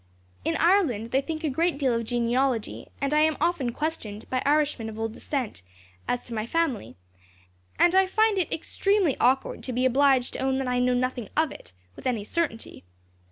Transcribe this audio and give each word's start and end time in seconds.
"In 0.43 0.57
Ireland 0.57 1.11
they 1.11 1.21
think 1.21 1.43
a 1.43 1.49
great 1.51 1.77
deal 1.77 1.93
of 1.93 2.05
genealogy, 2.05 2.87
and 2.99 3.13
I 3.13 3.19
am 3.19 3.37
often 3.39 3.71
questioned, 3.71 4.27
by 4.31 4.41
Irishmen 4.47 4.89
of 4.89 4.97
old 4.97 5.13
descent, 5.13 5.61
as 6.07 6.25
to 6.25 6.33
my 6.33 6.47
family; 6.47 6.95
and 7.77 7.93
find 8.09 8.39
it 8.39 8.51
extremely 8.51 9.15
awkward 9.19 9.61
to 9.63 9.71
be 9.73 9.85
obliged 9.85 10.33
to 10.33 10.39
own 10.39 10.57
that 10.57 10.67
I 10.67 10.79
know 10.79 10.95
nothing 10.95 11.29
of 11.37 11.51
it, 11.51 11.71
with 11.95 12.07
any 12.07 12.23
certainty. 12.23 12.83